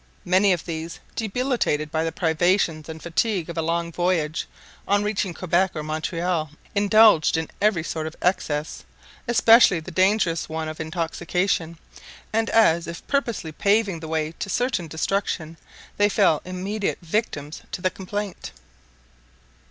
[0.25, 4.47] Many of these, debilitated by the privations and fatigue of a long voyage,
[4.87, 8.83] on reaching Quebec or Montreal indulged in every sort of excess,
[9.27, 11.77] especially the dangerous one of intoxication;
[12.33, 15.55] and, as if purposely paving the way to certain destruction,
[15.97, 18.51] they fell immediate victims to the complaint.